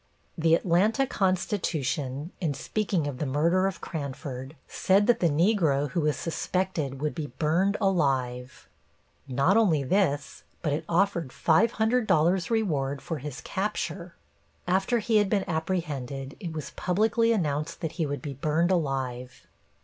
[0.35, 6.01] The Atlanta Constitution, in speaking of the murder of Cranford, said that the Negro who
[6.01, 8.67] was suspected would be burned alive.
[9.27, 14.15] Not only this, but it offered $500 reward for his capture.
[14.67, 19.45] After he had been apprehended, it was publicly announced that he would be burned alive.